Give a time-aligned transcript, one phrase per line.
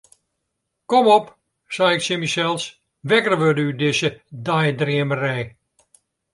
[0.89, 1.27] Kom op,
[1.73, 2.63] sei ik tsjin mysels,
[3.09, 4.09] wekker wurde út dizze
[4.45, 5.45] deidreamerij.